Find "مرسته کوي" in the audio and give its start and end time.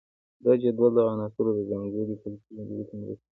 3.01-3.25